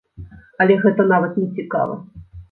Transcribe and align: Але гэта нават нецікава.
Але 0.63 0.77
гэта 0.85 1.05
нават 1.11 1.35
нецікава. 1.41 1.93